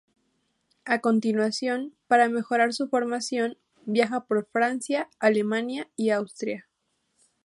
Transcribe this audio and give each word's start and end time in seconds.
A 0.83 0.99
continuación, 0.99 1.93
para 2.07 2.27
mejorar 2.27 2.73
su 2.73 2.87
formación, 2.87 3.59
viaja 3.85 4.25
por 4.25 4.47
Francia, 4.51 5.11
Alemania 5.19 5.91
y 5.95 6.09
Austria. 6.09 6.67